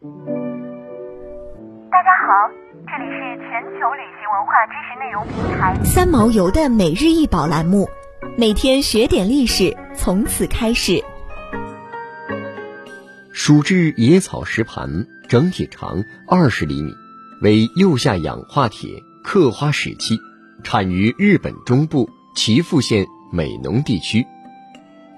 [0.00, 0.04] 大
[2.04, 2.30] 家好，
[2.86, 7.88] 这里是全球旅行文化知识内容平台三毛游的每日一宝栏目，
[8.36, 11.02] 每天学点历史，从此开始。
[13.32, 16.92] 蜀制野草石盘，整体长二十厘米，
[17.42, 20.20] 为釉下氧化铁刻花石器，
[20.62, 24.24] 产于日本中部岐阜县美浓地区。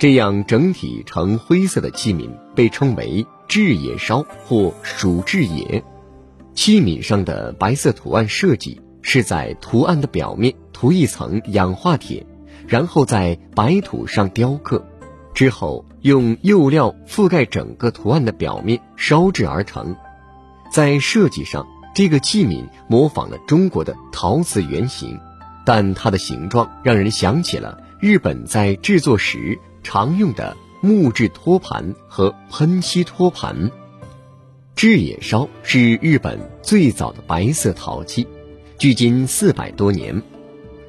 [0.00, 5.84] 这样整体呈灰色的器皿被称为制野烧或蜀制野。
[6.54, 12.24] 器皿上的白色图案设计是在图案的表面涂一层氧化铁，
[12.66, 14.82] 然后在白土上雕刻。
[15.34, 19.94] 之后用釉料覆盖整个图案的表面烧制而成，
[20.72, 25.20] 在设计上，这个器皿模仿了中国的陶瓷原型，
[25.66, 33.70] 但它的形状让人想起了日本在制作时常用的木质托盘和喷漆托盘。
[34.76, 38.26] 志野烧是日本最早的白色陶器，
[38.78, 40.22] 距今四百多年。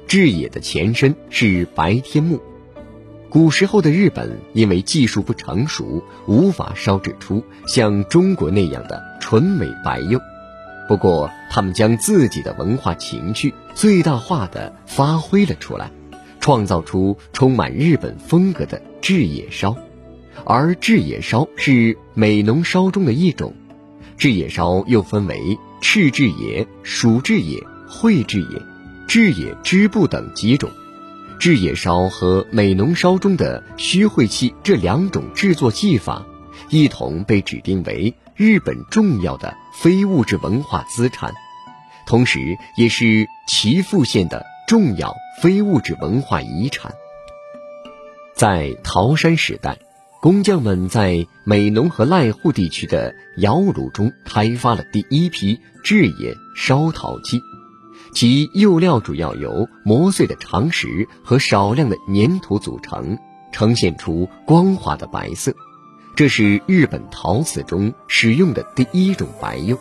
[0.06, 2.40] 志野的前身是白天木。
[3.28, 10.20] 古时候的日本因为技术不成熟，无法烧制出像中国那样的纯美白釉。
[10.88, 15.90] 不过，他们将自己的文化情趣最大化的发挥了出来，
[16.42, 19.74] 创造出充满日本风格的制野烧。
[20.44, 23.54] 而制野烧是美浓烧中的一种。
[24.18, 28.62] 制野烧又分为赤制野、蜀制野、会制野、
[29.08, 30.68] 制野织布等几种。
[31.38, 36.24] 制野烧和美浓烧中的虚晦器这两种制作技法，
[36.70, 41.32] 一同被指定为日本重要的非物质文化资产，
[42.06, 46.94] 同时也是岐阜县的重要非物质文化遗产。
[48.34, 49.78] 在桃山时代，
[50.20, 57.40] 工匠们在美浓和濑户地区的窑炉中开发了第一批制野烧陶器。
[58.14, 63.18] 其釉料主要由磨碎的长石和少量的粘土组成，
[63.52, 65.54] 呈现出光滑的白色。
[66.14, 69.78] 这是日本陶瓷中使用的第一种白釉。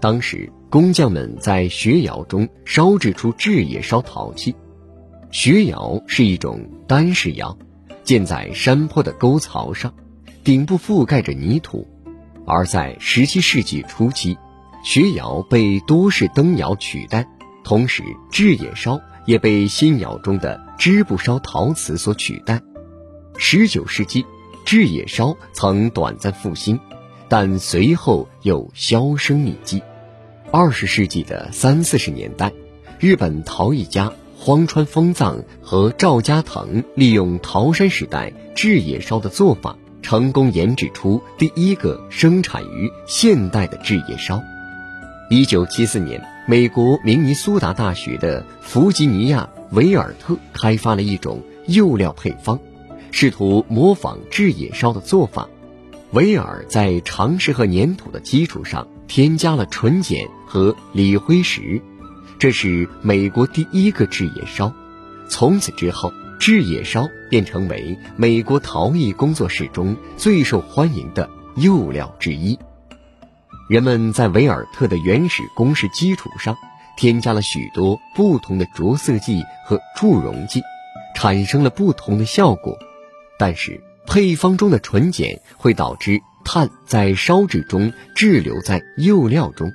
[0.00, 4.54] 当时工匠们在学窑中烧制出制野烧陶器。
[5.32, 7.58] 学窑是一种单式窑，
[8.04, 9.92] 建在山坡的沟槽上，
[10.44, 11.88] 顶部覆盖着泥土。
[12.46, 14.38] 而在17世纪初期，
[14.84, 17.28] 学窑被多式灯窑取代。
[17.64, 22.62] 同时，制野烧也被新窑中的织布烧陶瓷所取代。
[23.36, 24.24] 十九世纪，
[24.64, 26.78] 制野烧曾短暂复兴，
[27.28, 29.82] 但随后又销声匿迹。
[30.52, 32.52] 二十世纪的三四十年代，
[32.98, 44.42] 日本陶艺家荒川丰藏和赵家腾利用桃山时代制野烧的做法，成功研制出第一个生产于现代的制野烧。
[45.30, 46.20] 一九七四年。
[46.48, 52.58] 美国明尼苏达大学的弗吉尼亚·维尔特开发了一种釉料配方，
[53.12, 55.48] 试图模仿制野烧的做法。
[56.12, 61.80] 维尔在长石和粘土的基础上添加了纯碱和锂灰石，
[62.36, 64.72] 这是美国第一个制野烧。
[65.28, 72.58] 从此之后，制野烧便成为美国陶艺工作室中最受欢迎的釉料之一。
[73.68, 76.56] 人们在维尔特的原始公式基础上，
[76.96, 80.60] 添加了许多不同的着色剂和助溶剂，
[81.14, 82.76] 产生了不同的效果。
[83.38, 89.70] 但是配方中的纯碱会导致碳在烧制中滞留在釉料中，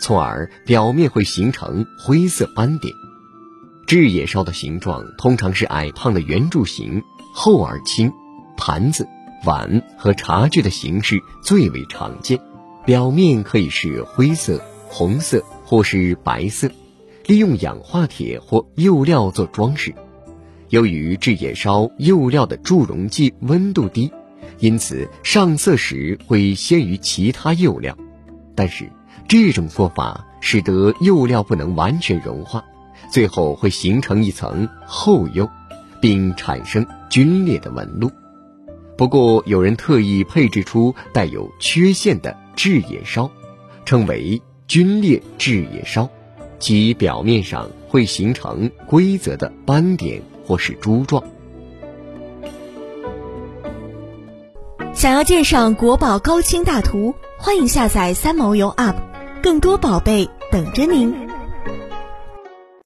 [0.00, 2.94] 从而表面会形成灰色斑点。
[3.88, 7.02] 制野烧的形状通常是矮胖的圆柱形，
[7.34, 8.12] 厚而轻，
[8.56, 9.08] 盘子、
[9.44, 12.38] 碗和茶具的形式最为常见。
[12.86, 16.70] 表面可以是灰色、红色或是白色，
[17.26, 19.92] 利用氧化铁或釉料做装饰。
[20.70, 24.10] 由于制野烧釉料的助溶剂温度低，
[24.60, 27.96] 因此上色时会先于其他釉料。
[28.54, 28.90] 但是
[29.28, 32.64] 这种做法使得釉料不能完全融化，
[33.10, 35.48] 最后会形成一层厚釉，
[36.00, 38.10] 并产生皲裂的纹路。
[38.96, 43.30] 不过，有人特意配置出带有缺陷的制野烧，
[43.84, 46.08] 称为皲裂制野烧，
[46.60, 51.22] 其表面上会形成规则的斑点或是珠状。
[54.92, 58.96] 想要鉴赏国宝高清大图，欢迎下载三毛游 App，
[59.40, 61.29] 更多宝贝等着您。